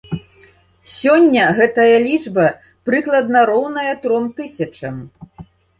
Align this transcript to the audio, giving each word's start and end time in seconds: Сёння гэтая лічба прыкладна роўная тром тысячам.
Сёння 0.93 1.43
гэтая 1.59 1.95
лічба 2.07 2.49
прыкладна 2.91 3.47
роўная 3.53 3.89
тром 4.07 4.23
тысячам. 4.41 4.95